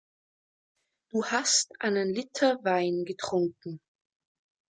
Du 1.11 1.25
hast 1.25 1.73
einen 1.79 2.09
Liter 2.09 2.57
Wein 2.63 3.05
getrunken. 3.05 3.79